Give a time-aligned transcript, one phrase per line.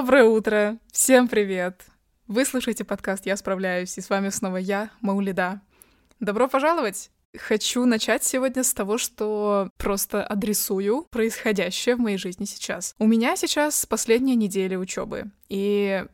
[0.00, 0.78] Доброе утро!
[0.92, 1.84] Всем привет!
[2.28, 5.60] Вы слушаете подкаст «Я справляюсь», и с вами снова я, Маулида.
[6.20, 7.10] Добро пожаловать!
[7.36, 12.94] Хочу начать сегодня с того, что просто адресую происходящее в моей жизни сейчас.
[13.00, 16.06] У меня сейчас последняя неделя учебы, и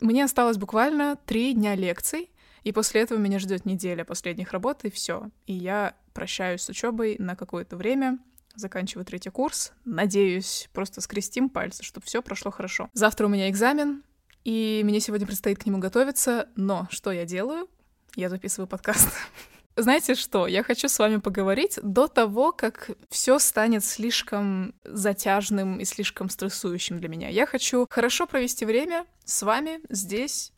[0.00, 2.30] мне осталось буквально три дня лекций,
[2.64, 5.30] и после этого меня ждет неделя последних работ, и все.
[5.46, 8.18] И я прощаюсь с учебой на какое-то время,
[8.56, 9.72] заканчиваю третий курс.
[9.84, 12.90] Надеюсь, просто скрестим пальцы, чтобы все прошло хорошо.
[12.92, 14.02] Завтра у меня экзамен,
[14.44, 16.48] и мне сегодня предстоит к нему готовиться.
[16.56, 17.68] Но что я делаю?
[18.14, 19.08] Я записываю подкаст.
[19.76, 20.46] Знаете что?
[20.46, 26.98] Я хочу с вами поговорить до того, как все станет слишком затяжным и слишком стрессующим
[26.98, 27.28] для меня.
[27.28, 30.52] Я хочу хорошо провести время с вами здесь,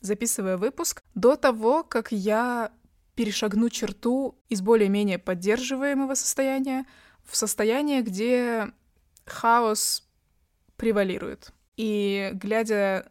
[0.00, 2.72] записывая выпуск, до того, как я
[3.14, 6.86] перешагну черту из более-менее поддерживаемого состояния
[7.28, 8.72] в состояние, где
[9.24, 10.06] хаос
[10.76, 11.52] превалирует.
[11.76, 13.10] И глядя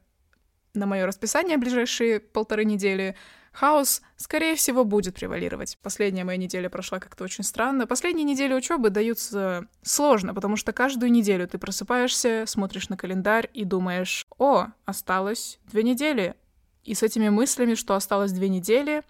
[0.73, 3.15] на мое расписание ближайшие полторы недели,
[3.51, 5.77] хаос, скорее всего, будет превалировать.
[5.81, 7.87] Последняя моя неделя прошла как-то очень странно.
[7.87, 13.63] Последние недели учебы даются сложно, потому что каждую неделю ты просыпаешься, смотришь на календарь и
[13.63, 16.35] думаешь, о, осталось две недели.
[16.83, 19.03] И с этими мыслями, что осталось две недели,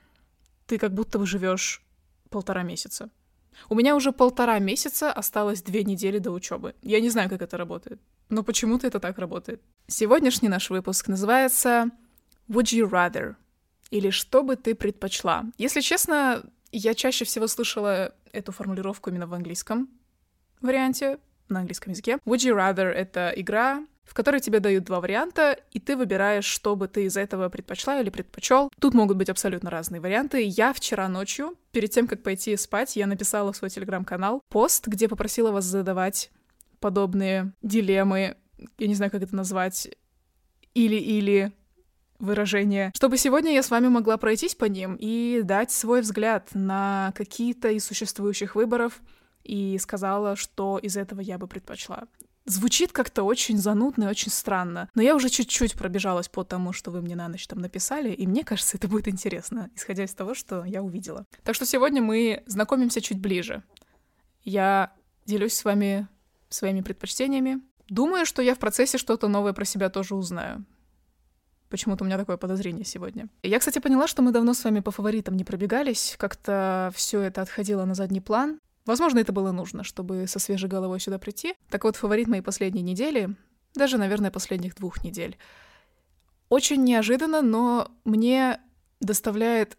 [0.68, 1.84] ты как будто бы живешь
[2.30, 3.10] полтора месяца.
[3.70, 6.76] У меня уже полтора месяца осталось две недели до учебы.
[6.82, 9.62] Я не знаю, как это работает, но почему-то это так работает.
[9.88, 11.90] Сегодняшний наш выпуск называется
[12.50, 13.36] Would you rather?
[13.92, 15.46] Или что бы ты предпочла?
[15.58, 19.90] Если честно, я чаще всего слышала эту формулировку именно в английском
[20.62, 22.18] варианте, на английском языке.
[22.26, 26.76] Would you rather— это игра, в которой тебе дают два варианта, и ты выбираешь, что
[26.76, 28.72] бы ты из этого предпочла или предпочел.
[28.80, 30.44] Тут могут быть абсолютно разные варианты.
[30.44, 35.08] Я вчера ночью, перед тем, как пойти спать, я написала в свой телеграм-канал пост, где
[35.08, 36.32] попросила вас задавать
[36.80, 38.38] подобные дилеммы,
[38.78, 39.90] я не знаю, как это назвать,
[40.74, 41.52] или-или
[42.20, 47.14] выражения, чтобы сегодня я с вами могла пройтись по ним и дать свой взгляд на
[47.16, 49.02] какие-то из существующих выборов
[49.44, 52.04] и сказала, что из этого я бы предпочла.
[52.46, 56.92] Звучит как-то очень занудно и очень странно, но я уже чуть-чуть пробежалась по тому, что
[56.92, 60.36] вы мне на ночь там написали, и мне кажется, это будет интересно, исходя из того,
[60.36, 61.26] что я увидела.
[61.44, 63.64] Так что сегодня мы знакомимся чуть ближе.
[64.44, 64.94] Я
[65.26, 66.08] делюсь с вами
[66.50, 67.62] своими предпочтениями.
[67.90, 70.66] Думаю, что я в процессе что-то новое про себя тоже узнаю.
[71.70, 73.28] Почему-то у меня такое подозрение сегодня.
[73.42, 76.16] Я, кстати, поняла, что мы давно с вами по фаворитам не пробегались.
[76.20, 78.60] Как-то все это отходило на задний план.
[78.86, 81.56] Возможно, это было нужно, чтобы со свежей головой сюда прийти.
[81.70, 83.36] Так вот, фаворит моей последней недели,
[83.74, 85.38] даже, наверное, последних двух недель.
[86.50, 88.60] Очень неожиданно, но мне
[89.00, 89.78] доставляет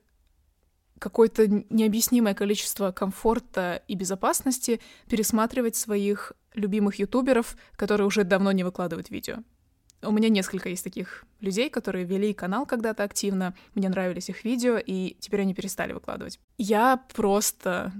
[0.99, 9.11] какое-то необъяснимое количество комфорта и безопасности пересматривать своих любимых ютуберов, которые уже давно не выкладывают
[9.11, 9.37] видео.
[10.03, 14.78] У меня несколько есть таких людей, которые вели канал когда-то активно, мне нравились их видео,
[14.78, 16.38] и теперь они перестали выкладывать.
[16.59, 17.93] Я просто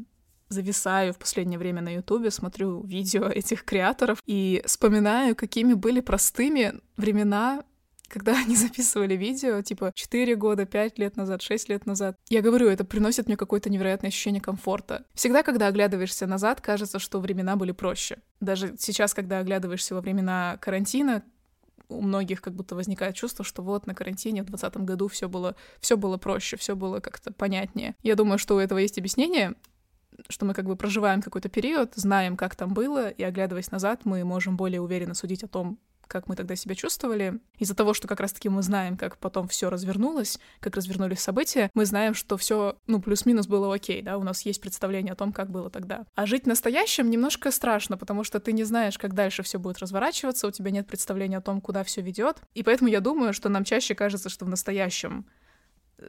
[0.49, 6.81] зависаю в последнее время на Ютубе, смотрю видео этих креаторов и вспоминаю, какими были простыми
[6.97, 7.65] времена
[8.09, 12.17] когда они записывали видео, типа 4 года, 5 лет назад, 6 лет назад.
[12.29, 15.05] Я говорю, это приносит мне какое-то невероятное ощущение комфорта.
[15.15, 18.19] Всегда, когда оглядываешься назад, кажется, что времена были проще.
[18.41, 21.25] Даже сейчас, когда оглядываешься во времена карантина,
[21.89, 25.55] у многих как будто возникает чувство, что вот на карантине в 2020 году все было,
[25.81, 27.95] все было проще, все было как-то понятнее.
[28.03, 29.55] Я думаю, что у этого есть объяснение
[30.29, 34.25] что мы как бы проживаем какой-то период, знаем, как там было, и оглядываясь назад, мы
[34.25, 37.41] можем более уверенно судить о том, как мы тогда себя чувствовали.
[37.59, 41.85] Из-за того, что как раз-таки мы знаем, как потом все развернулось, как развернулись события, мы
[41.85, 45.51] знаем, что все, ну, плюс-минус было окей, да, у нас есть представление о том, как
[45.51, 46.07] было тогда.
[46.15, 50.47] А жить настоящим немножко страшно, потому что ты не знаешь, как дальше все будет разворачиваться,
[50.47, 52.39] у тебя нет представления о том, куда все ведет.
[52.55, 55.27] И поэтому я думаю, что нам чаще кажется, что в настоящем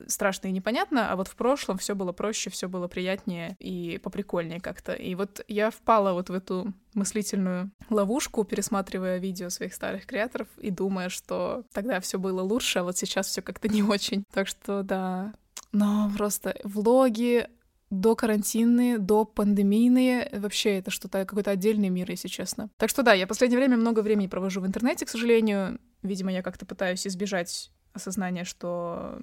[0.07, 4.59] страшно и непонятно, а вот в прошлом все было проще, все было приятнее и поприкольнее
[4.59, 4.93] как-то.
[4.93, 10.71] И вот я впала вот в эту мыслительную ловушку, пересматривая видео своих старых креаторов и
[10.71, 14.23] думая, что тогда все было лучше, а вот сейчас все как-то не очень.
[14.33, 15.33] Так что да.
[15.71, 17.47] Но просто влоги,
[17.89, 22.69] до карантинные, до пандемийные, вообще это что-то, какой-то отдельный мир, если честно.
[22.77, 25.79] Так что да, я в последнее время много времени провожу в интернете, к сожалению.
[26.01, 29.21] Видимо, я как-то пытаюсь избежать осознания, что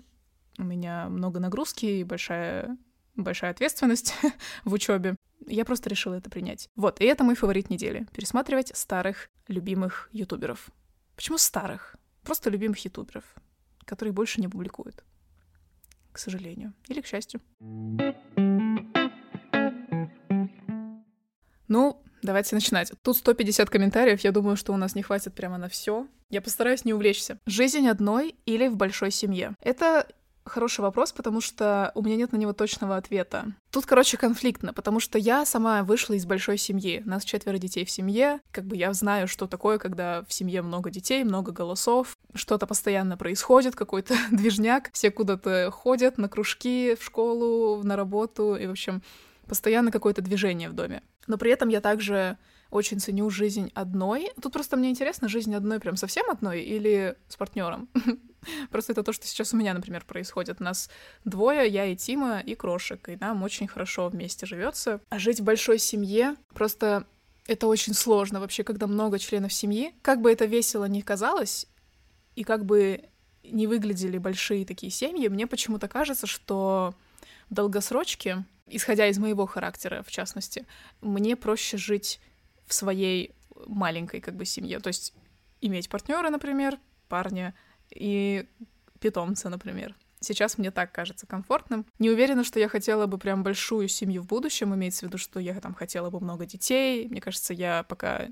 [0.58, 2.76] у меня много нагрузки и большая,
[3.16, 4.14] большая ответственность
[4.64, 5.16] в учебе.
[5.46, 6.68] Я просто решила это принять.
[6.74, 8.06] Вот, и это мой фаворит недели.
[8.12, 10.70] Пересматривать старых, любимых ютуберов.
[11.16, 11.96] Почему старых?
[12.22, 13.24] Просто любимых ютуберов,
[13.84, 15.04] которые больше не публикуют.
[16.12, 16.72] К сожалению.
[16.88, 17.40] Или к счастью.
[21.68, 22.92] Ну, давайте начинать.
[23.02, 26.06] Тут 150 комментариев, я думаю, что у нас не хватит прямо на все.
[26.30, 27.38] Я постараюсь не увлечься.
[27.46, 29.54] Жизнь одной или в большой семье?
[29.60, 30.06] Это
[30.46, 33.46] Хороший вопрос, потому что у меня нет на него точного ответа.
[33.70, 37.02] Тут, короче, конфликтно, потому что я сама вышла из большой семьи.
[37.04, 38.40] У нас четверо детей в семье.
[38.50, 43.16] Как бы я знаю, что такое, когда в семье много детей, много голосов, что-то постоянно
[43.16, 49.02] происходит, какой-то движняк, все куда-то ходят на кружки, в школу, на работу, и, в общем,
[49.46, 51.02] постоянно какое-то движение в доме.
[51.26, 52.36] Но при этом я также
[52.74, 54.32] очень ценю жизнь одной.
[54.42, 57.88] Тут просто мне интересно, жизнь одной прям совсем одной или с партнером.
[58.70, 60.58] Просто это то, что сейчас у меня, например, происходит.
[60.58, 60.90] Нас
[61.24, 65.00] двое, я и Тима, и Крошек, и нам очень хорошо вместе живется.
[65.08, 67.06] А жить в большой семье просто
[67.46, 69.94] это очень сложно вообще, когда много членов семьи.
[70.02, 71.68] Как бы это весело ни казалось,
[72.34, 73.04] и как бы
[73.44, 76.94] не выглядели большие такие семьи, мне почему-то кажется, что
[77.48, 80.66] в долгосрочке, исходя из моего характера, в частности,
[81.00, 82.20] мне проще жить
[82.66, 83.34] в своей
[83.66, 84.80] маленькой как бы семье.
[84.80, 85.14] То есть
[85.60, 86.78] иметь партнера, например,
[87.08, 87.54] парня
[87.90, 88.48] и
[89.00, 89.94] питомца, например.
[90.20, 91.86] Сейчас мне так кажется комфортным.
[91.98, 95.38] Не уверена, что я хотела бы прям большую семью в будущем, имеется в виду, что
[95.38, 97.06] я там хотела бы много детей.
[97.08, 98.28] Мне кажется, я пока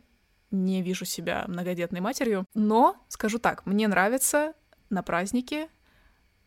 [0.50, 2.46] не вижу себя многодетной матерью.
[2.54, 4.54] Но, скажу так, мне нравится
[4.90, 5.68] на праздники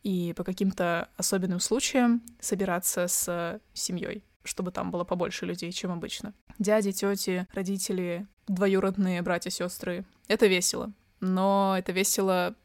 [0.04, 6.34] и по каким-то особенным случаям собираться с семьей чтобы там было побольше людей, чем обычно.
[6.60, 10.06] Дяди, тети, родители, двоюродные братья, сестры.
[10.28, 10.92] Это весело.
[11.20, 12.56] Но это весело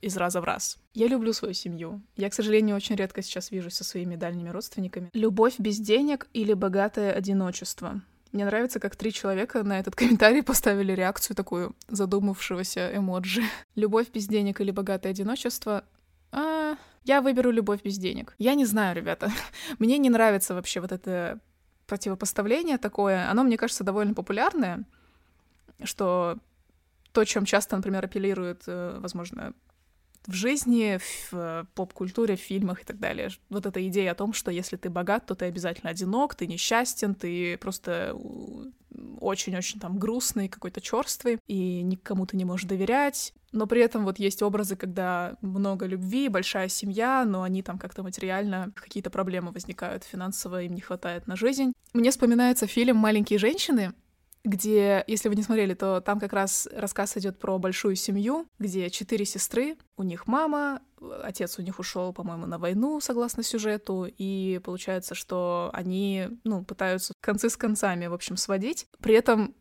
[0.00, 0.78] из раза в раз.
[0.94, 2.02] Я люблю свою семью.
[2.16, 5.10] Я, к сожалению, очень редко сейчас вижусь со своими дальними родственниками.
[5.12, 8.00] Любовь без денег или богатое одиночество?
[8.32, 13.42] Мне нравится, как три человека на этот комментарий поставили реакцию такую задумавшегося эмоджи.
[13.74, 15.84] Любовь без денег или богатое одиночество?
[16.32, 18.34] А, я выберу любовь без денег.
[18.38, 19.30] Я не знаю, ребята.
[19.78, 21.38] Мне не нравится вообще вот это
[21.86, 23.28] противопоставление такое.
[23.30, 24.84] Оно, мне кажется, довольно популярное,
[25.82, 26.38] что
[27.12, 29.54] то, чем часто, например, апеллируют, э, возможно,
[30.26, 33.30] в жизни, в э, поп-культуре, в фильмах и так далее.
[33.48, 37.14] Вот эта идея о том, что если ты богат, то ты обязательно одинок, ты несчастен,
[37.14, 38.14] ты просто
[39.20, 43.32] очень-очень там грустный, какой-то черствый, и никому ты не можешь доверять.
[43.52, 48.02] Но при этом вот есть образы, когда много любви, большая семья, но они там как-то
[48.02, 51.72] материально, какие-то проблемы возникают, финансово им не хватает на жизнь.
[51.92, 53.92] Мне вспоминается фильм «Маленькие женщины»,
[54.44, 58.90] где, если вы не смотрели, то там как раз рассказ идет про большую семью, где
[58.90, 60.80] четыре сестры, у них мама,
[61.22, 67.12] отец у них ушел, по-моему, на войну, согласно сюжету, и получается, что они, ну, пытаются
[67.20, 68.86] концы с концами, в общем, сводить.
[69.00, 69.54] При этом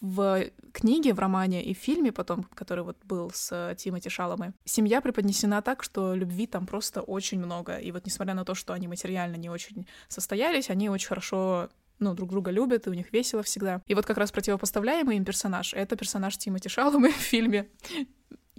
[0.00, 5.00] в книге, в романе и в фильме потом, который вот был с Тимоти Шаломой, семья
[5.00, 7.76] преподнесена так, что любви там просто очень много.
[7.76, 11.68] И вот несмотря на то, что они материально не очень состоялись, они очень хорошо
[12.00, 13.82] ну, друг друга любят, и у них весело всегда.
[13.86, 17.68] И вот как раз противопоставляемый им персонаж— это персонаж Тимоти Шаломы в фильме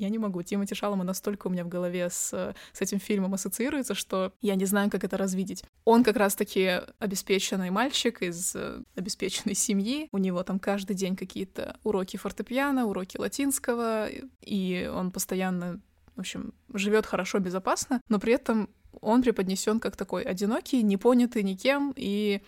[0.02, 0.42] я не могу.
[0.42, 4.66] Тимоти Шалома настолько у меня в голове с, с этим фильмом ассоциируется, что я не
[4.66, 5.64] знаю, как это развидеть.
[5.86, 10.10] Он как раз-таки обеспеченный мальчик из э, обеспеченной семьи.
[10.12, 14.08] У него там каждый день какие-то уроки фортепиано, уроки латинского,
[14.42, 15.80] и он постоянно,
[16.16, 18.70] в общем, живет хорошо, безопасно, но при этом
[19.02, 22.42] он преподнесен как такой одинокий, непонятый никем, и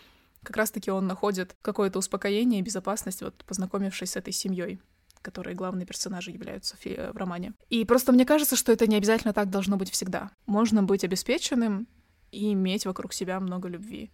[0.43, 4.79] как раз-таки он находит какое-то успокоение и безопасность, вот познакомившись с этой семьей
[5.23, 7.53] которые главные персонажи являются в, в романе.
[7.69, 10.31] И просто мне кажется, что это не обязательно так должно быть всегда.
[10.45, 11.87] Можно быть обеспеченным
[12.31, 14.11] и иметь вокруг себя много любви.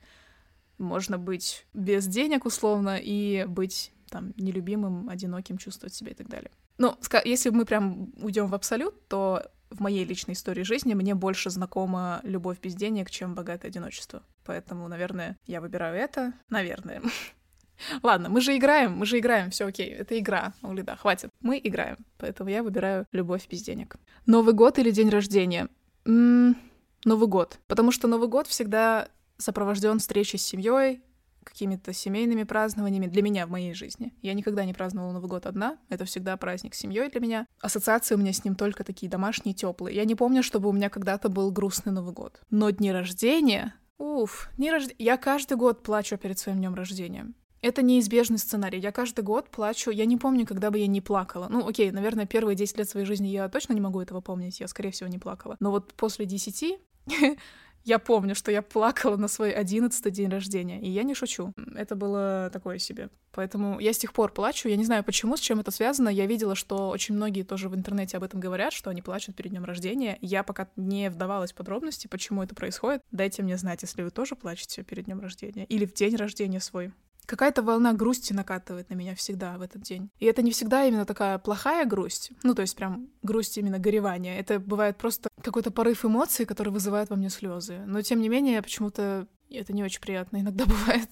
[0.77, 6.51] Можно быть без денег условно и быть там нелюбимым, одиноким, чувствовать себя и так далее.
[6.77, 11.49] Но если мы прям уйдем в абсолют, то в моей личной истории жизни мне больше
[11.49, 14.23] знакома любовь без денег, чем богатое одиночество.
[14.45, 16.33] Поэтому, наверное, я выбираю это.
[16.49, 17.01] Наверное.
[18.03, 21.29] Ладно, мы же играем, мы же играем, все окей, это игра, Улида, хватит.
[21.39, 23.95] Мы играем, поэтому я выбираю любовь без денег.
[24.25, 25.69] Новый год или день рождения?
[26.05, 26.57] М-м,
[27.05, 29.07] Новый год, потому что Новый год всегда
[29.37, 31.01] сопровожден встречей с семьей,
[31.49, 34.13] какими-то семейными празднованиями для меня в моей жизни.
[34.21, 37.47] Я никогда не праздновала Новый год одна, это всегда праздник с семьей для меня.
[37.61, 39.95] Ассоциации у меня с ним только такие домашние, теплые.
[39.95, 42.41] Я не помню, чтобы у меня когда-то был грустный Новый год.
[42.49, 44.95] Но дни рождения Уф, дни рождения.
[44.97, 47.33] Я каждый год плачу перед своим днем рождения.
[47.61, 48.79] Это неизбежный сценарий.
[48.79, 49.91] Я каждый год плачу.
[49.91, 51.47] Я не помню, когда бы я не плакала.
[51.49, 54.61] Ну, окей, наверное, первые 10 лет своей жизни я точно не могу этого помнить.
[54.61, 55.57] Я, скорее всего, не плакала.
[55.59, 56.79] Но вот после 10
[57.83, 61.53] я помню, что я плакала на свой одиннадцатый день рождения, и я не шучу.
[61.75, 63.09] Это было такое себе.
[63.31, 64.67] Поэтому я с тех пор плачу.
[64.67, 66.09] Я не знаю, почему, с чем это связано.
[66.09, 69.51] Я видела, что очень многие тоже в интернете об этом говорят, что они плачут перед
[69.51, 70.17] днем рождения.
[70.21, 73.03] Я пока не вдавалась в подробности, почему это происходит.
[73.11, 76.91] Дайте мне знать, если вы тоже плачете перед днем рождения или в день рождения свой.
[77.29, 80.09] Какая-то волна грусти накатывает на меня всегда в этот день.
[80.17, 84.39] И это не всегда именно такая плохая грусть, ну, то есть прям грусть именно горевания.
[84.39, 87.83] Это бывает просто какой-то порыв эмоций, который вызывает во мне слезы.
[87.85, 91.09] Но, тем не менее, почему-то это не очень приятно иногда бывает.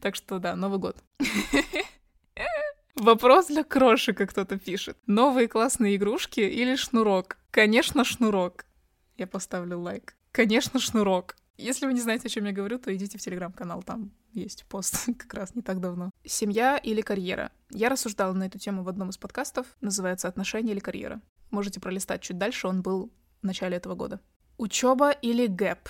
[0.00, 0.96] Так что да, Новый год.
[2.94, 4.96] Вопрос для крошика кто-то пишет.
[5.06, 7.36] Новые классные игрушки или шнурок?
[7.50, 8.64] Конечно, шнурок.
[9.18, 10.16] Я поставлю лайк.
[10.32, 11.36] Конечно, шнурок.
[11.58, 15.06] Если вы не знаете, о чем я говорю, то идите в телеграм-канал, там есть пост
[15.18, 16.10] как раз не так давно.
[16.24, 17.50] Семья или карьера?
[17.70, 21.20] Я рассуждала на эту тему в одном из подкастов, называется «Отношения или карьера».
[21.50, 24.20] Можете пролистать чуть дальше, он был в начале этого года.
[24.58, 25.88] Учеба или gap?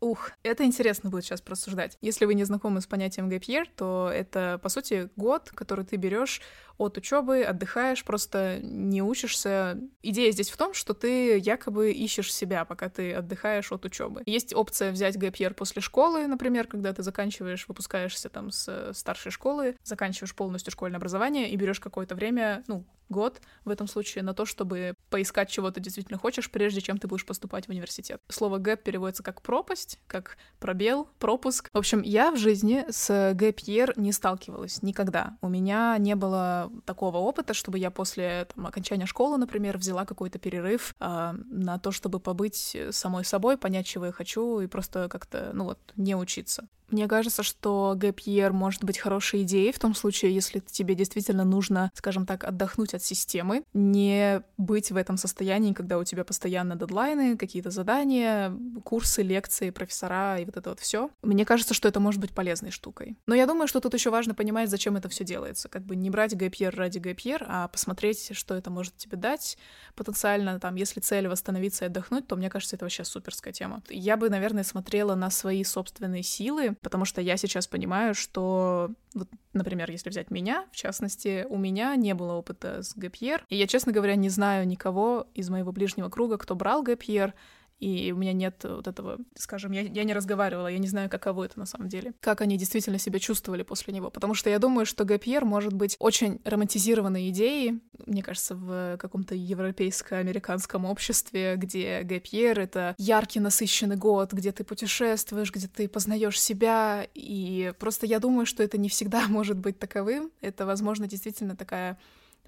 [0.00, 1.98] Ух, это интересно будет сейчас порассуждать.
[2.00, 5.96] Если вы не знакомы с понятием gap year, то это, по сути, год, который ты
[5.96, 6.40] берешь
[6.76, 9.80] от учебы, отдыхаешь, просто не учишься.
[10.02, 14.22] Идея здесь в том, что ты якобы ищешь себя, пока ты отдыхаешь от учебы.
[14.26, 19.32] Есть опция взять gap year после школы, например, когда ты заканчиваешь, выпускаешься там с старшей
[19.32, 24.34] школы, заканчиваешь полностью школьное образование и берешь какое-то время, ну, год в этом случае на
[24.34, 28.20] то, чтобы поискать, чего ты действительно хочешь, прежде чем ты будешь поступать в университет.
[28.28, 31.70] Слово gap переводится как пропасть, как пробел, пропуск.
[31.72, 35.36] В общем, я в жизни с gap year не сталкивалась никогда.
[35.40, 40.38] У меня не было такого опыта, чтобы я после там, окончания школы, например, взяла какой-то
[40.38, 45.50] перерыв э, на то, чтобы побыть самой собой, понять, чего я хочу, и просто как-то,
[45.52, 46.68] ну вот, не учиться.
[46.90, 51.90] Мне кажется, что year может быть хорошей идеей в том случае, если тебе действительно нужно,
[51.94, 57.36] скажем так, отдохнуть от системы, не быть в этом состоянии, когда у тебя постоянно дедлайны,
[57.36, 58.52] какие-то задания,
[58.84, 61.10] курсы, лекции, профессора и вот это вот все.
[61.22, 63.16] Мне кажется, что это может быть полезной штукой.
[63.26, 65.68] Но я думаю, что тут еще важно понимать, зачем это все делается.
[65.68, 69.58] Как бы не брать year ради year, а посмотреть, что это может тебе дать
[69.94, 70.58] потенциально.
[70.60, 73.82] Там, если цель восстановиться и отдохнуть, то мне кажется, это вообще суперская тема.
[73.88, 79.28] Я бы, наверное, смотрела на свои собственные силы, потому что я сейчас понимаю, что, вот,
[79.52, 83.66] например, если взять меня, в частности, у меня не было опыта с ГПР, и я,
[83.66, 87.34] честно говоря, не знаю никого из моего ближнего круга, кто брал ГПР,
[87.78, 91.44] и у меня нет вот этого, скажем, я, я не разговаривала, я не знаю, каково
[91.44, 94.86] это на самом деле, как они действительно себя чувствовали после него, потому что я думаю,
[94.86, 102.58] что Гапьер может быть очень романтизированной идеей, мне кажется, в каком-то европейско-американском обществе, где Гапьер—
[102.60, 108.46] это яркий, насыщенный год, где ты путешествуешь, где ты познаешь себя, и просто я думаю,
[108.46, 111.98] что это не всегда может быть таковым, это, возможно, действительно такая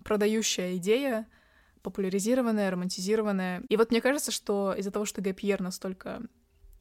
[0.02, 1.26] продающая идея,
[1.82, 3.62] популяризированное, романтизированное.
[3.68, 6.22] И вот мне кажется, что из-за того, что Гапьер настолько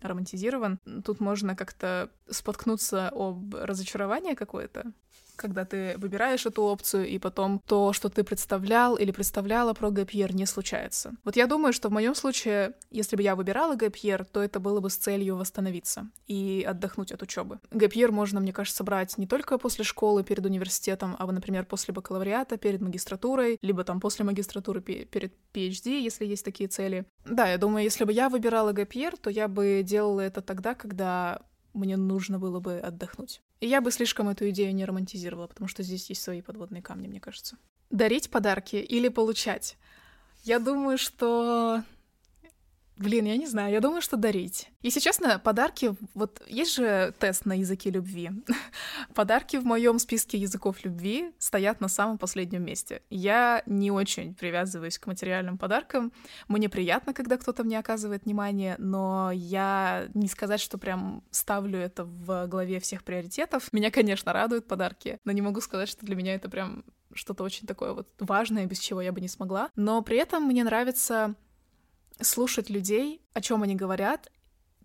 [0.01, 4.93] романтизирован, тут можно как-то споткнуться об разочарование какое-то,
[5.39, 10.35] когда ты выбираешь эту опцию, и потом то, что ты представлял или представляла про гэпьер,
[10.35, 11.13] не случается.
[11.23, 14.79] Вот я думаю, что в моем случае, если бы я выбирала гэпьер, то это было
[14.79, 17.59] бы с целью восстановиться и отдохнуть от учебы.
[17.71, 22.57] Гэпьер можно, мне кажется, брать не только после школы, перед университетом, а, например, после бакалавриата,
[22.57, 27.05] перед магистратурой, либо там после магистратуры перед PhD, если есть такие цели.
[27.25, 31.41] Да, я думаю, если бы я выбирала гэпьер, то я бы делала это тогда, когда
[31.73, 33.41] мне нужно было бы отдохнуть.
[33.61, 37.19] Я бы слишком эту идею не романтизировала, потому что здесь есть свои подводные камни, мне
[37.19, 37.57] кажется.
[37.89, 39.77] Дарить подарки или получать?
[40.43, 41.83] Я думаю, что
[42.99, 44.67] Блин, я не знаю, я думаю, что дарить.
[44.81, 48.29] Если честно, подарки, вот есть же тест на языке любви.
[49.15, 53.01] подарки в моем списке языков любви стоят на самом последнем месте.
[53.09, 56.11] Я не очень привязываюсь к материальным подаркам.
[56.49, 62.03] Мне приятно, когда кто-то мне оказывает внимание, но я не сказать, что прям ставлю это
[62.03, 63.71] в главе всех приоритетов.
[63.71, 67.65] Меня, конечно, радуют подарки, но не могу сказать, что для меня это прям что-то очень
[67.65, 69.69] такое вот важное, без чего я бы не смогла.
[69.77, 71.35] Но при этом мне нравится
[72.21, 74.31] слушать людей, о чем они говорят,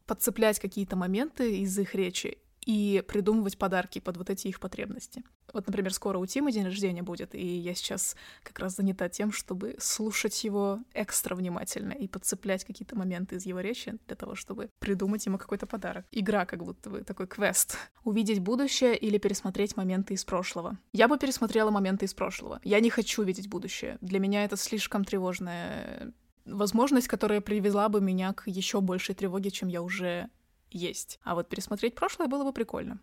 [0.06, 5.22] подцеплять какие-то моменты из их речи и придумывать подарки под вот эти их потребности.
[5.52, 9.30] Вот, например, скоро у Тима день рождения будет, и я сейчас как раз занята тем,
[9.30, 14.70] чтобы слушать его экстра внимательно и подцеплять какие-то моменты из его речи для того, чтобы
[14.80, 16.06] придумать ему какой-то подарок.
[16.10, 17.76] Игра как будто бы, такой квест.
[18.02, 20.78] Увидеть будущее или пересмотреть моменты из прошлого.
[20.92, 22.60] Я бы пересмотрела моменты из прошлого.
[22.64, 23.98] Я не хочу видеть будущее.
[24.00, 26.12] Для меня это слишком тревожная
[26.44, 30.28] возможность, которая привела бы меня к еще большей тревоге, чем я уже
[30.70, 31.18] есть.
[31.22, 32.98] А вот пересмотреть прошлое было бы прикольно.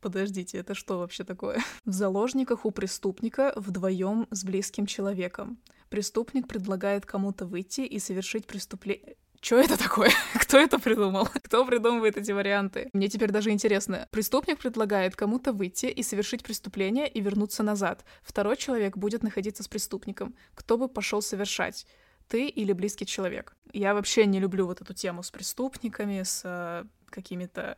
[0.00, 1.62] Подождите, это что вообще такое?
[1.84, 5.58] В заложниках у преступника вдвоем с близким человеком.
[5.90, 9.16] Преступник предлагает кому-то выйти и совершить преступление.
[9.42, 10.12] Что это такое?
[10.34, 11.26] Кто это придумал?
[11.42, 12.88] Кто придумывает эти варианты?
[12.92, 14.06] Мне теперь даже интересно.
[14.12, 18.04] Преступник предлагает кому-то выйти и совершить преступление и вернуться назад.
[18.22, 20.36] Второй человек будет находиться с преступником.
[20.54, 21.86] Кто бы пошел совершать?
[22.28, 23.56] Ты или близкий человек?
[23.72, 27.76] Я вообще не люблю вот эту тему с преступниками, с э, какими-то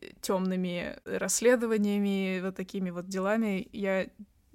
[0.00, 3.68] э, темными расследованиями, вот такими вот делами.
[3.72, 4.06] Я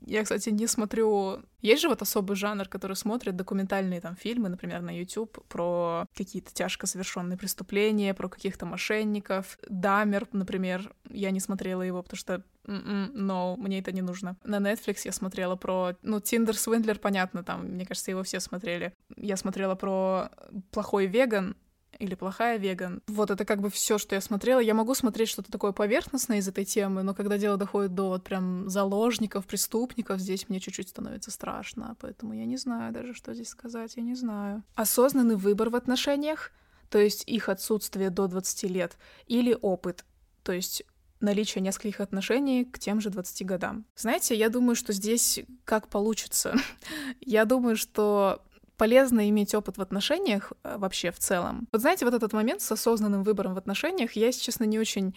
[0.08, 1.44] я, кстати, не смотрю...
[1.62, 6.54] Есть же вот особый жанр, который смотрит документальные там фильмы, например, на YouTube про какие-то
[6.54, 9.60] тяжко совершенные преступления, про каких-то мошенников.
[9.68, 14.36] Дамер, например, я не смотрела его, потому что но м-м, мне это не нужно.
[14.44, 15.94] На Netflix я смотрела про...
[16.02, 18.94] Ну, Тиндер Свиндлер, понятно, там, мне кажется, его все смотрели.
[19.16, 20.30] Я смотрела про
[20.72, 21.56] плохой веган,
[22.00, 23.02] или плохая веган.
[23.08, 24.60] Вот это как бы все, что я смотрела.
[24.60, 28.24] Я могу смотреть что-то такое поверхностное из этой темы, но когда дело доходит до вот
[28.24, 33.50] прям заложников, преступников, здесь мне чуть-чуть становится страшно, поэтому я не знаю даже, что здесь
[33.50, 34.64] сказать, я не знаю.
[34.76, 36.52] Осознанный выбор в отношениях,
[36.90, 40.06] то есть их отсутствие до 20 лет, или опыт,
[40.44, 40.84] то есть
[41.20, 43.86] наличие нескольких отношений к тем же 20 годам.
[43.96, 46.56] Знаете, я думаю, что здесь как получится.
[47.22, 48.44] я думаю, что
[48.78, 51.68] полезно иметь опыт в отношениях э, вообще в целом.
[51.72, 55.16] Вот знаете, вот этот момент с осознанным выбором в отношениях, я, если честно, не очень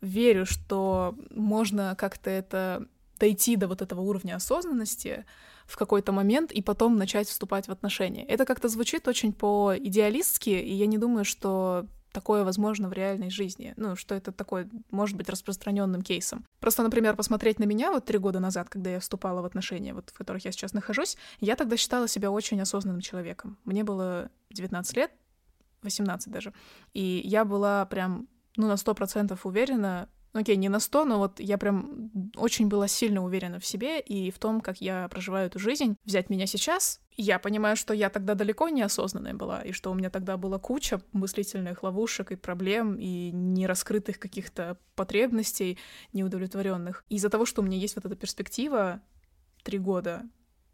[0.00, 2.86] верю, что можно как-то это
[3.18, 5.24] дойти до вот этого уровня осознанности
[5.66, 8.24] в какой-то момент и потом начать вступать в отношения.
[8.26, 13.74] Это как-то звучит очень по-идеалистски, и я не думаю, что такое возможно в реальной жизни.
[13.76, 16.46] Ну, что это такое может быть распространенным кейсом.
[16.60, 20.10] Просто, например, посмотреть на меня вот три года назад, когда я вступала в отношения, вот
[20.10, 23.58] в которых я сейчас нахожусь, я тогда считала себя очень осознанным человеком.
[23.64, 25.10] Мне было 19 лет,
[25.82, 26.52] 18 даже.
[26.94, 31.40] И я была прям, ну, на 100% уверена ну, окей, не на сто, но вот
[31.40, 35.58] я прям очень была сильно уверена в себе и в том, как я проживаю эту
[35.58, 35.96] жизнь.
[36.04, 39.94] Взять меня сейчас, я понимаю, что я тогда далеко не осознанная была, и что у
[39.94, 45.78] меня тогда была куча мыслительных ловушек и проблем, и нераскрытых каких-то потребностей
[46.12, 47.04] неудовлетворенных.
[47.08, 49.00] Из-за того, что у меня есть вот эта перспектива
[49.62, 50.22] три года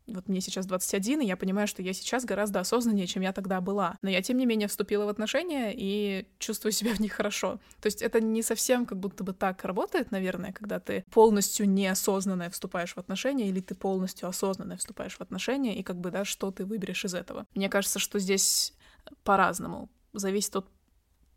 [0.08, 3.61] вот мне сейчас 21, и я понимаю, что я сейчас гораздо осознаннее, чем я тогда
[3.61, 3.96] была.
[4.02, 7.61] Но я, тем не менее, вступила в отношения и чувствую себя в них хорошо.
[7.80, 12.50] То есть это не совсем как будто бы так работает, наверное, когда ты полностью неосознанно
[12.50, 16.50] вступаешь в отношения, или ты полностью осознанно вступаешь в отношения, и как бы, да, что
[16.50, 17.46] ты выберешь из этого.
[17.54, 18.74] Мне кажется, что здесь
[19.24, 19.90] по-разному.
[20.12, 20.66] Зависит от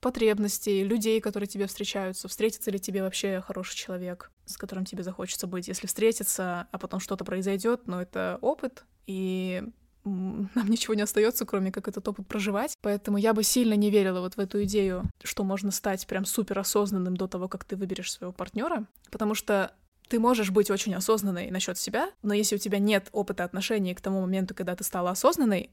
[0.02, 5.48] потребностей, людей, которые тебе встречаются, встретится ли тебе вообще хороший человек, с которым тебе захочется
[5.48, 5.68] быть.
[5.68, 9.64] Если встретиться, а потом что-то произойдет, но это опыт, и
[10.04, 12.78] нам ничего не остается, кроме как этот опыт проживать.
[12.82, 16.60] Поэтому я бы сильно не верила вот в эту идею, что можно стать прям супер
[16.60, 19.74] осознанным до того, как ты выберешь своего партнера, потому что
[20.08, 24.02] ты можешь быть очень осознанной насчет себя, но если у тебя нет опыта отношений к
[24.02, 25.72] тому моменту, когда ты стала осознанной,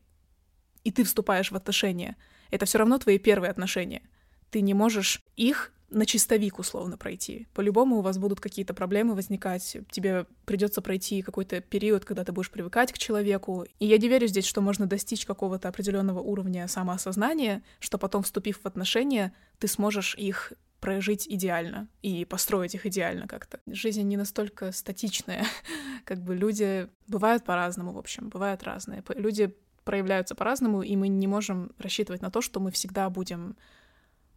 [0.84, 2.16] и ты вступаешь в отношения,
[2.50, 4.02] это все равно твои первые отношения
[4.50, 7.46] ты не можешь их на чистовик условно пройти.
[7.54, 12.50] По-любому у вас будут какие-то проблемы возникать, тебе придется пройти какой-то период, когда ты будешь
[12.50, 13.64] привыкать к человеку.
[13.78, 18.60] И я не верю здесь, что можно достичь какого-то определенного уровня самоосознания, что потом, вступив
[18.62, 23.60] в отношения, ты сможешь их прожить идеально и построить их идеально как-то.
[23.66, 25.44] Жизнь не настолько статичная,
[26.04, 29.02] как бы люди бывают по-разному, в общем, бывают разные.
[29.16, 33.56] Люди проявляются по-разному, и мы не можем рассчитывать на то, что мы всегда будем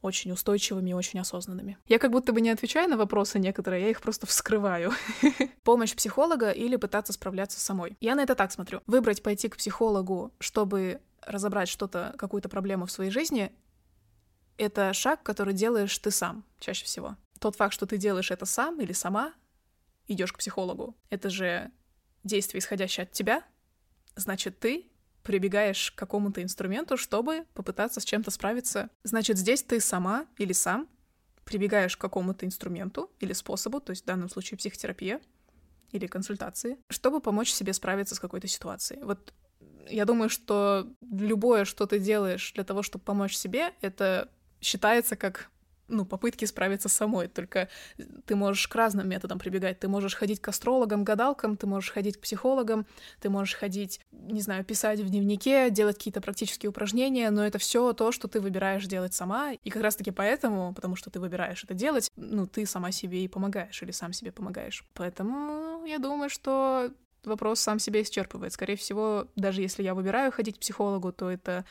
[0.02, 1.78] очень устойчивыми и очень осознанными.
[1.88, 4.92] Я как будто бы не отвечаю на вопросы некоторые, я их просто вскрываю.
[5.64, 7.98] Помощь психолога или пытаться справляться самой.
[8.02, 8.82] Я на это так смотрю.
[8.88, 13.52] Выбрать пойти к психологу, чтобы разобрать что-то, какую-то проблему в своей жизни,
[14.58, 17.16] это шаг, который делаешь ты сам чаще всего.
[17.40, 19.34] Тот факт, что ты делаешь это сам или сама,
[20.08, 21.72] идешь к психологу, это же
[22.24, 23.44] действие, исходящее от тебя,
[24.16, 24.91] значит, ты
[25.24, 28.90] прибегаешь к какому-то инструменту, чтобы попытаться с чем-то справиться.
[29.04, 30.88] Значит, здесь ты сама или сам
[31.46, 35.22] прибегаешь к какому-то инструменту или способу, то есть в данном случае психотерапия
[35.92, 39.04] или консультации, чтобы помочь себе справиться с какой-то ситуацией.
[39.04, 39.34] Вот
[39.90, 44.30] я думаю, что любое, что ты делаешь для того, чтобы помочь себе, это
[44.62, 45.50] считается как
[45.92, 47.28] ну, попытки справиться самой.
[47.28, 47.70] Только
[48.26, 49.80] ты можешь к разным методам прибегать.
[49.80, 52.86] Ты можешь ходить к астрологам, гадалкам, ты можешь ходить к психологам,
[53.20, 57.94] ты можешь ходить, не знаю, писать в дневнике, делать какие-то практические упражнения, но это все
[57.94, 59.54] то, что ты выбираешь делать сама.
[59.54, 63.28] И как раз-таки поэтому, потому что ты выбираешь это делать, ну, ты сама себе и
[63.28, 64.86] помогаешь, или сам себе помогаешь.
[64.94, 66.92] Поэтому я думаю, что
[67.24, 68.54] вопрос сам себя исчерпывает.
[68.54, 71.66] Скорее всего, даже если я выбираю ходить к психологу, то это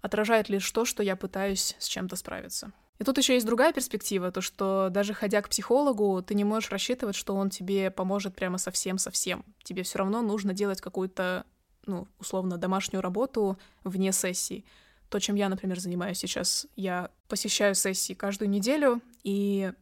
[0.00, 2.72] отражает лишь то, что я пытаюсь с чем-то справиться.
[2.98, 6.70] И тут еще есть другая перспектива, то что даже ходя к психологу, ты не можешь
[6.70, 9.44] рассчитывать, что он тебе поможет прямо совсем-совсем.
[9.64, 11.44] Тебе все равно нужно делать какую-то,
[11.86, 14.64] ну, условно, домашнюю работу вне сессии.
[15.08, 19.72] То, чем я, например, занимаюсь сейчас, я посещаю сессии каждую неделю, и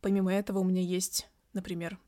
[0.00, 1.98] помимо этого у меня есть, например,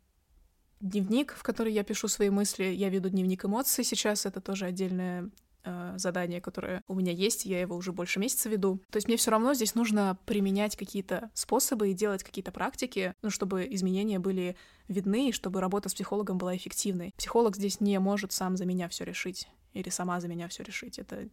[0.80, 2.64] дневник, в который я пишу свои мысли.
[2.64, 5.28] Я веду дневник эмоций сейчас, это тоже отдельная
[5.64, 8.80] э, задание, которое у меня есть, я его уже больше месяца веду.
[8.90, 13.30] То есть мне все равно здесь нужно применять какие-то способы и делать какие-то практики, ну,
[13.30, 14.56] чтобы изменения были
[14.88, 17.12] видны и чтобы работа с психологом была эффективной.
[17.16, 20.98] Психолог здесь не может сам за меня все решить или сама за меня все решить.
[20.98, 21.28] Это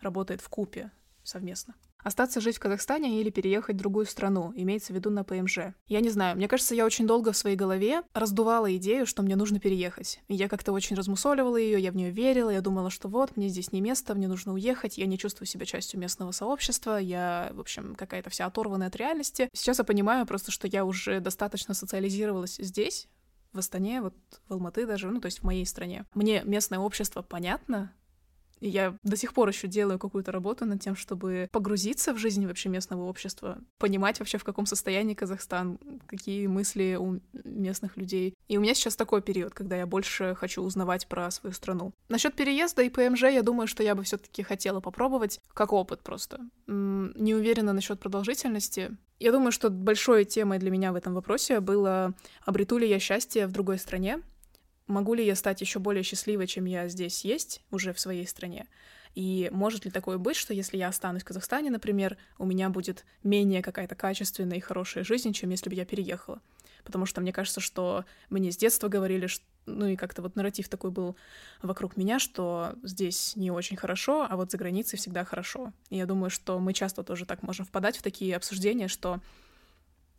[0.00, 0.90] работает в купе
[1.26, 1.74] совместно.
[2.02, 5.58] Остаться жить в Казахстане или переехать в другую страну, имеется в виду на ПМЖ.
[5.88, 9.34] Я не знаю, мне кажется, я очень долго в своей голове раздувала идею, что мне
[9.34, 10.20] нужно переехать.
[10.28, 13.72] Я как-то очень размусоливала ее, я в нее верила, я думала, что вот, мне здесь
[13.72, 17.94] не место, мне нужно уехать, я не чувствую себя частью местного сообщества, я, в общем,
[17.96, 19.48] какая-то вся оторванная от реальности.
[19.52, 23.08] Сейчас я понимаю просто, что я уже достаточно социализировалась здесь,
[23.52, 24.14] в Астане, вот
[24.48, 26.04] в Алматы даже, ну, то есть в моей стране.
[26.14, 27.92] Мне местное общество понятно,
[28.60, 32.68] я до сих пор еще делаю какую-то работу над тем, чтобы погрузиться в жизнь вообще
[32.68, 38.34] местного общества, понимать вообще, в каком состоянии Казахстан, какие мысли у местных людей.
[38.48, 41.92] И у меня сейчас такой период, когда я больше хочу узнавать про свою страну.
[42.08, 46.40] Насчет переезда и ПМЖ, я думаю, что я бы все-таки хотела попробовать, как опыт просто.
[46.66, 48.96] Не уверена насчет продолжительности.
[49.18, 52.14] Я думаю, что большой темой для меня в этом вопросе было,
[52.44, 54.20] обрету ли я счастье в другой стране,
[54.86, 58.66] могу ли я стать еще более счастливой, чем я здесь есть, уже в своей стране?
[59.14, 63.04] И может ли такое быть, что если я останусь в Казахстане, например, у меня будет
[63.22, 66.42] менее какая-то качественная и хорошая жизнь, чем если бы я переехала?
[66.84, 70.68] Потому что мне кажется, что мне с детства говорили, что ну и как-то вот нарратив
[70.68, 71.16] такой был
[71.60, 75.72] вокруг меня, что здесь не очень хорошо, а вот за границей всегда хорошо.
[75.90, 79.20] И я думаю, что мы часто тоже так можем впадать в такие обсуждения, что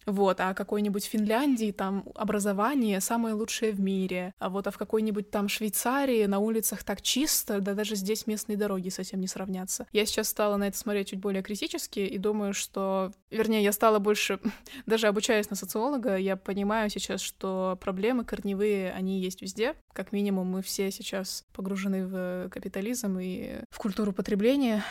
[0.08, 5.30] вот, а какой-нибудь Финляндии там образование самое лучшее в мире, а вот а в какой-нибудь
[5.30, 9.86] там Швейцарии на улицах так чисто, да даже здесь местные дороги с этим не сравнятся.
[9.92, 13.12] Я сейчас стала на это смотреть чуть более критически и думаю, что...
[13.30, 14.40] Вернее, я стала больше...
[14.86, 19.76] даже обучаясь на социолога, я понимаю сейчас, что проблемы корневые, они есть везде.
[19.92, 24.86] Как минимум, мы все сейчас погружены в капитализм и в культуру потребления.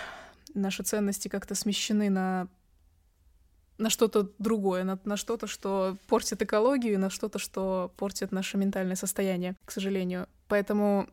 [0.53, 2.49] Наши ценности как-то смещены на
[3.79, 8.97] на что-то другое, на, на что-то, что портит экологию, на что-то, что портит наше ментальное
[8.97, 10.29] состояние, к сожалению.
[10.49, 11.09] Поэтому,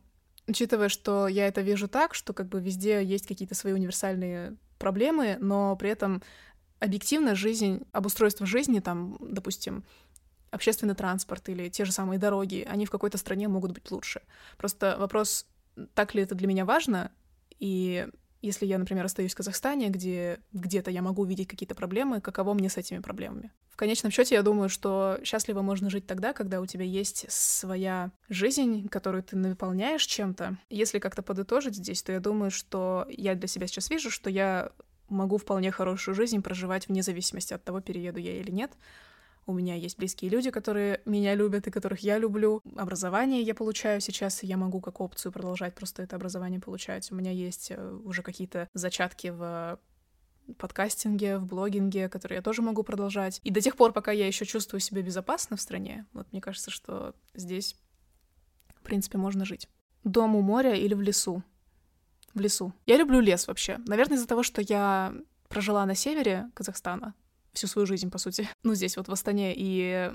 [0.46, 5.36] учитывая, что я это вижу так, что как бы везде есть какие-то свои универсальные проблемы,
[5.40, 6.22] но при этом
[6.80, 9.84] объективно жизнь, обустройство жизни, там, допустим,
[10.50, 14.22] общественный транспорт или те же самые дороги, они в какой-то стране могут быть лучше.
[14.56, 15.46] Просто вопрос,
[15.94, 17.10] так ли это для меня важно,
[17.58, 18.08] и
[18.46, 22.68] если я, например, остаюсь в Казахстане, где где-то я могу увидеть какие-то проблемы, каково мне
[22.68, 23.52] с этими проблемами?
[23.70, 28.12] В конечном счете, я думаю, что счастливо можно жить тогда, когда у тебя есть своя
[28.28, 30.58] жизнь, которую ты наполняешь чем-то.
[30.70, 34.70] Если как-то подытожить здесь, то я думаю, что я для себя сейчас вижу, что я
[35.08, 38.70] могу вполне хорошую жизнь проживать вне зависимости от того, перееду я или нет
[39.46, 42.62] у меня есть близкие люди, которые меня любят и которых я люблю.
[42.76, 47.10] Образование я получаю сейчас, и я могу как опцию продолжать просто это образование получать.
[47.12, 49.78] У меня есть э, уже какие-то зачатки в
[50.58, 53.40] подкастинге, в блогинге, которые я тоже могу продолжать.
[53.44, 56.70] И до тех пор, пока я еще чувствую себя безопасно в стране, вот мне кажется,
[56.70, 57.76] что здесь,
[58.74, 59.68] в принципе, можно жить.
[60.04, 61.42] Дом у моря или в лесу?
[62.34, 62.72] В лесу.
[62.86, 63.78] Я люблю лес вообще.
[63.86, 65.14] Наверное, из-за того, что я
[65.48, 67.14] прожила на севере Казахстана,
[67.54, 68.48] всю свою жизнь, по сути.
[68.62, 70.12] Ну, здесь вот в Астане, и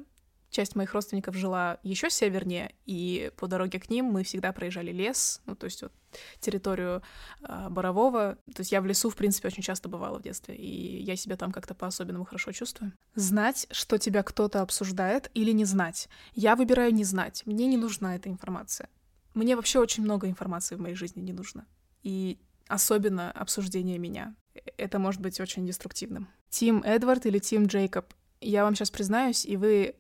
[0.49, 5.41] часть моих родственников жила еще севернее, и по дороге к ним мы всегда проезжали лес,
[5.45, 5.91] ну, то есть вот
[6.39, 7.04] территорию
[7.41, 8.38] э, Борового.
[8.54, 11.38] То есть я в лесу, в принципе, очень часто бывала в детстве, и я себя
[11.38, 12.93] там как-то по-особенному хорошо чувствую.
[13.15, 16.10] Знать, что тебя кто-то обсуждает, или не знать.
[16.34, 17.43] Я выбираю не знать.
[17.45, 18.89] Мне не нужна эта информация.
[19.36, 21.65] Мне вообще очень много информации в моей жизни не нужно.
[22.02, 24.36] И особенно обсуждение меня.
[24.77, 26.29] Это может быть очень деструктивным.
[26.49, 28.05] Тим Эдвард или Тим Джейкоб.
[28.41, 29.95] Я вам сейчас признаюсь, и вы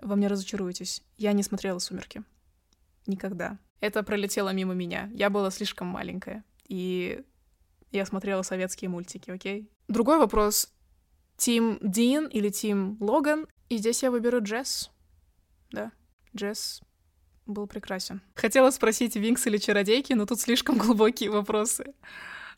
[0.00, 1.02] во мне разочаруетесь.
[1.16, 2.22] Я не смотрела «Сумерки».
[3.06, 3.58] Никогда.
[3.80, 5.10] Это пролетело мимо меня.
[5.12, 6.44] Я была слишком маленькая.
[6.68, 7.22] И
[7.90, 9.70] я смотрела советские мультики, окей?
[9.88, 10.72] Другой вопрос.
[11.36, 13.46] Тим Дин или Тим Логан?
[13.68, 14.90] И здесь я выберу Джесс.
[15.70, 15.92] Да,
[16.34, 16.80] Джесс
[17.46, 18.22] был прекрасен.
[18.34, 21.94] Хотела спросить, Винкс или Чародейки, но тут слишком глубокие вопросы.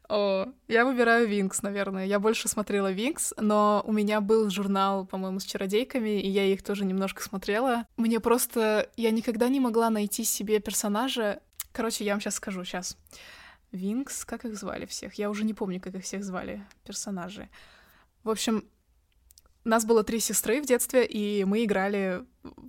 [0.09, 2.07] О, я выбираю Винкс, наверное.
[2.07, 6.63] Я больше смотрела Винкс, но у меня был журнал, по-моему, с чародейками, и я их
[6.63, 7.87] тоже немножко смотрела.
[7.97, 8.89] Мне просто...
[8.97, 11.41] Я никогда не могла найти себе персонажа.
[11.73, 12.97] Короче, я вам сейчас скажу, сейчас.
[13.73, 15.15] Винкс, как их звали всех?
[15.15, 17.49] Я уже не помню, как их всех звали, персонажи.
[18.23, 18.65] В общем,
[19.69, 22.25] нас было три сестры в детстве, и мы играли,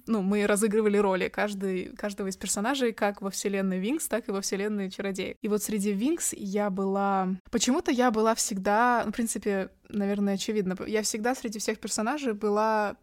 [0.08, 4.42] ну, мы разыгрывали роли каждый, каждого из персонажей, как во вселенной Винкс, так и во
[4.42, 5.36] вселенной Чародея.
[5.42, 7.30] И вот среди Винкс я была...
[7.52, 12.98] Почему-то я была всегда, ну, в принципе, наверное, очевидно, я всегда среди всех персонажей была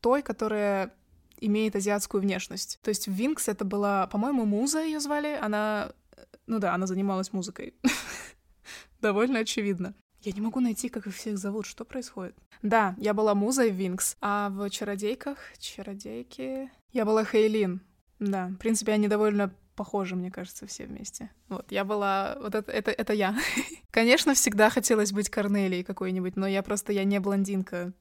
[0.00, 0.92] той, которая
[1.40, 2.78] имеет азиатскую внешность.
[2.82, 5.92] То есть Винкс это была, по-моему, Муза ее звали, она
[6.46, 7.74] Ну да, она занималась музыкой.
[9.00, 9.94] Довольно очевидно.
[10.22, 11.66] Я не могу найти, как их всех зовут.
[11.66, 12.34] Что происходит?
[12.62, 16.70] Да, я была музой Винкс, а в Чародейках, Чародейки...
[16.92, 17.80] Я была Хейлин.
[18.18, 21.30] Да, в принципе, они довольно похожи, мне кажется, все вместе.
[21.48, 22.36] Вот, я была...
[22.40, 23.38] Вот это, это, это я.
[23.90, 26.92] Конечно, всегда хотелось быть Корнелией какой-нибудь, но я просто...
[26.92, 27.92] Я не блондинка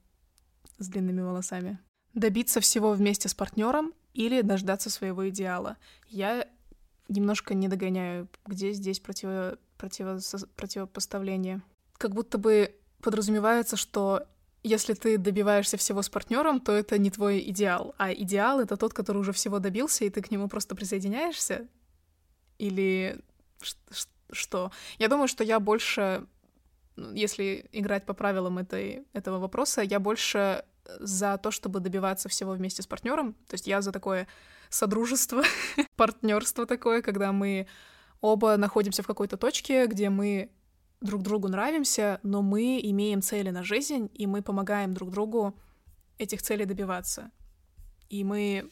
[0.80, 1.78] с длинными волосами.
[2.16, 5.78] Добиться всего вместе с партнером или дождаться своего идеала.
[6.08, 6.48] Я
[7.10, 9.60] немножко не догоняю, где здесь противо...
[9.78, 10.20] Противо...
[10.56, 11.62] противопоставление.
[11.98, 14.28] Как будто бы подразумевается, что
[14.64, 18.94] если ты добиваешься всего с партнером, то это не твой идеал, а идеал это тот,
[18.94, 21.68] который уже всего добился, и ты к нему просто присоединяешься?
[22.58, 23.22] Или
[24.32, 24.72] что?
[24.98, 26.26] Я думаю, что я больше,
[26.96, 30.66] ну, если играть по правилам этой, этого вопроса, я больше
[31.00, 33.34] за то, чтобы добиваться всего вместе с партнером.
[33.48, 34.28] То есть я за такое
[34.70, 35.44] содружество,
[35.96, 37.68] партнерство такое, когда мы
[38.22, 40.50] оба находимся в какой-то точке, где мы
[41.02, 45.56] друг другу нравимся, но мы имеем цели на жизнь, и мы помогаем друг другу
[46.18, 47.32] этих целей добиваться.
[48.10, 48.70] И мы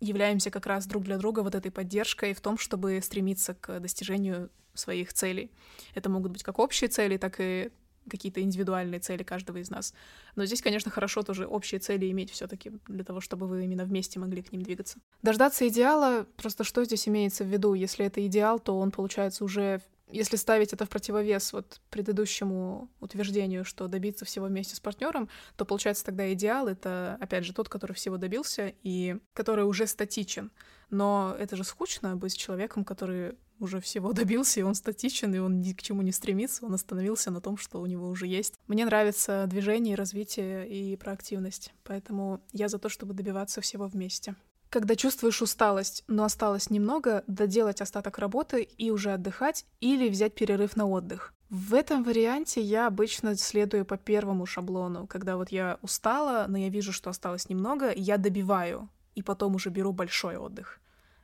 [0.00, 4.50] являемся как раз друг для друга вот этой поддержкой в том, чтобы стремиться к достижению
[4.74, 5.50] своих целей.
[5.94, 7.70] Это могут быть как общие цели, так и
[8.08, 9.94] какие-то индивидуальные цели каждого из нас.
[10.34, 13.84] Но здесь, конечно, хорошо тоже общие цели иметь все таки для того, чтобы вы именно
[13.84, 14.98] вместе могли к ним двигаться.
[15.22, 17.74] Дождаться идеала, просто что здесь имеется в виду?
[17.74, 19.80] Если это идеал, то он, получается, уже
[20.12, 25.64] если ставить это в противовес вот предыдущему утверждению, что добиться всего вместе с партнером, то
[25.64, 30.50] получается тогда идеал это, опять же, тот, который всего добился и который уже статичен.
[30.90, 35.60] Но это же скучно быть человеком, который уже всего добился, и он статичен, и он
[35.60, 38.54] ни к чему не стремится, он остановился на том, что у него уже есть.
[38.66, 44.34] Мне нравится движение, развитие и проактивность, поэтому я за то, чтобы добиваться всего вместе.
[44.72, 50.76] Когда чувствуешь усталость, но осталось немного, доделать остаток работы и уже отдыхать или взять перерыв
[50.76, 51.34] на отдых.
[51.50, 56.70] В этом варианте я обычно следую по первому шаблону, когда вот я устала, но я
[56.70, 60.80] вижу, что осталось немного, я добиваю, и потом уже беру большой отдых.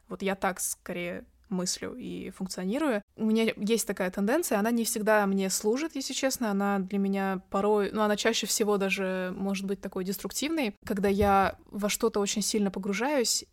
[0.09, 3.03] Вот я так скорее мыслю и функционирую.
[3.17, 7.43] У меня есть такая тенденция, она не всегда мне служит, если честно, она для меня
[7.51, 12.43] порой, ну, она чаще всего даже может быть такой деструктивной, когда я во что-то очень
[12.43, 13.45] сильно погружаюсь,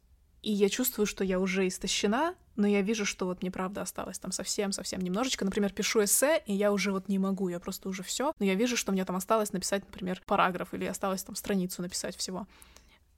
[0.41, 4.19] и я чувствую, что я уже истощена, но я вижу, что вот мне правда осталось
[4.19, 5.43] там совсем-совсем немножечко.
[5.43, 8.31] Например, пишу эссе, и я уже вот не могу, я просто уже все.
[8.37, 12.15] Но я вижу, что мне там осталось написать, например, параграф, или осталось там страницу написать
[12.15, 12.47] всего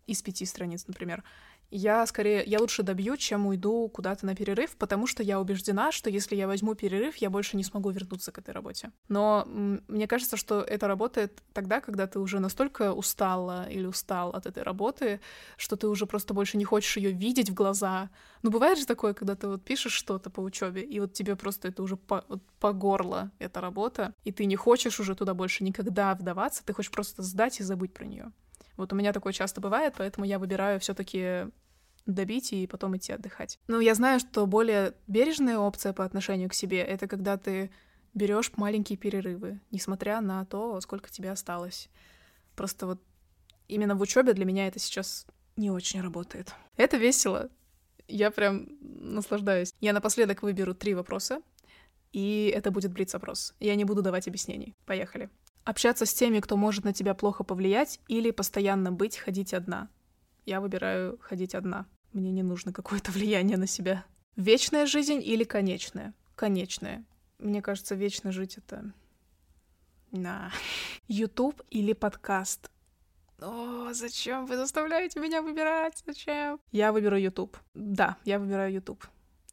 [0.07, 1.23] из пяти страниц, например
[1.69, 6.09] я скорее, я лучше добью, чем уйду куда-то на перерыв, потому что я убеждена, что
[6.09, 8.91] если я возьму перерыв, я больше не смогу вернуться к этой работе.
[9.09, 14.45] Но мне кажется, что это работает тогда, когда ты уже настолько устала или устал от
[14.45, 15.19] этой работы,
[15.57, 18.09] что ты уже просто больше не хочешь ее видеть в глаза.
[18.43, 21.67] Ну, бывает же такое, когда ты вот пишешь что-то по учебе, и вот тебе просто
[21.67, 25.63] это уже по, вот, по горло эта работа, и ты не хочешь уже туда больше
[25.63, 28.31] никогда вдаваться, ты хочешь просто сдать и забыть про нее.
[28.77, 31.47] Вот у меня такое часто бывает, поэтому я выбираю все-таки
[32.05, 33.59] добить и потом идти отдыхать.
[33.67, 37.69] Но я знаю, что более бережная опция по отношению к себе— это когда ты
[38.13, 41.89] берешь маленькие перерывы, несмотря на то, сколько тебе осталось.
[42.55, 43.01] Просто вот
[43.67, 46.53] именно в учебе для меня это сейчас не очень работает.
[46.77, 47.49] Это весело.
[48.07, 49.73] Я прям наслаждаюсь.
[49.81, 51.41] Я напоследок выберу три вопроса,
[52.13, 53.53] и это будет блиц-опрос.
[53.59, 54.75] Я не буду давать объяснений.
[54.85, 55.29] Поехали.
[55.67, 59.89] Общаться с теми, кто может на тебя плохо повлиять, или постоянно быть, ходить одна.
[60.45, 61.87] Я выбираю ходить одна.
[62.13, 64.05] Мне не нужно какое-то влияние на себя.
[64.37, 66.13] Вечная жизнь или конечная?
[66.37, 67.03] Конечная.
[67.37, 68.93] Мне кажется, вечно жить это...
[70.11, 70.53] На.
[71.09, 72.71] YouTube или подкаст?
[73.41, 76.01] О, зачем вы заставляете меня выбирать?
[76.05, 76.61] Зачем?
[76.71, 77.57] Я выберу YouTube.
[77.73, 79.03] Да, я выбираю YouTube.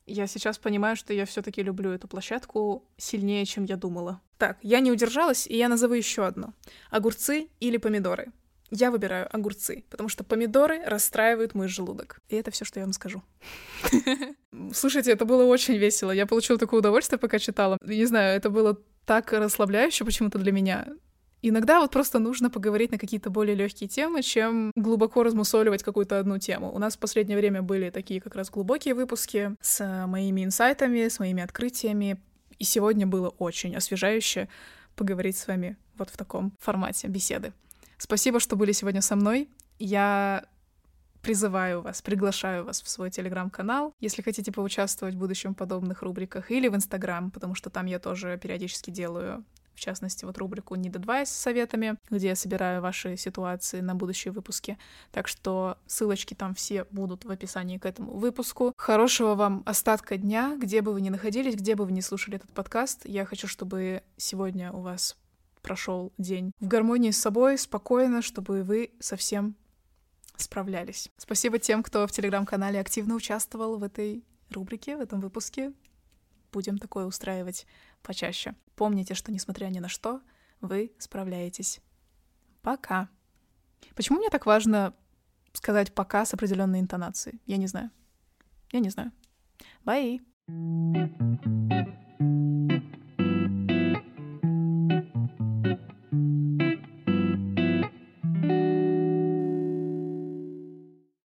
[0.06, 4.20] Я сейчас понимаю, что я все-таки люблю эту площадку сильнее, чем я думала.
[4.38, 6.52] Так, я не удержалась, и я назову еще одну.
[6.90, 8.32] Огурцы или помидоры?
[8.70, 12.18] Я выбираю огурцы, потому что помидоры расстраивают мой желудок.
[12.28, 13.22] И это все, что я вам скажу.
[14.72, 16.10] Слушайте, это было очень весело.
[16.10, 17.78] Я получила такое удовольствие, пока читала.
[17.82, 20.88] Не знаю, это было так расслабляюще почему-то для меня.
[21.46, 26.38] Иногда вот просто нужно поговорить на какие-то более легкие темы, чем глубоко размусоливать какую-то одну
[26.38, 26.72] тему.
[26.72, 31.18] У нас в последнее время были такие как раз глубокие выпуски с моими инсайтами, с
[31.18, 32.18] моими открытиями.
[32.58, 34.48] И сегодня было очень освежающе
[34.96, 37.52] поговорить с вами вот в таком формате беседы.
[37.98, 39.48] Спасибо, что были сегодня со мной.
[39.78, 40.44] Я
[41.22, 46.68] призываю вас, приглашаю вас в свой телеграм-канал, если хотите поучаствовать в будущем подобных рубриках, или
[46.68, 49.42] в инстаграм, потому что там я тоже периодически делаю
[49.74, 54.32] в частности, вот рубрику «Need Advice» с советами, где я собираю ваши ситуации на будущие
[54.32, 54.78] выпуски.
[55.12, 58.72] Так что ссылочки там все будут в описании к этому выпуску.
[58.76, 62.52] Хорошего вам остатка дня, где бы вы ни находились, где бы вы ни слушали этот
[62.52, 63.02] подкаст.
[63.04, 65.16] Я хочу, чтобы сегодня у вас
[65.62, 69.56] прошел день в гармонии с собой, спокойно, чтобы вы совсем
[70.36, 71.10] справлялись.
[71.16, 75.72] Спасибо тем, кто в телеграм-канале активно участвовал в этой рубрике, в этом выпуске.
[76.52, 77.66] Будем такое устраивать
[78.04, 78.54] почаще.
[78.76, 80.20] Помните, что несмотря ни на что,
[80.60, 81.80] вы справляетесь.
[82.62, 83.08] Пока.
[83.96, 84.94] Почему мне так важно
[85.52, 87.40] сказать пока с определенной интонацией?
[87.46, 87.90] Я не знаю.
[88.70, 89.12] Я не знаю.
[89.84, 90.20] Bye.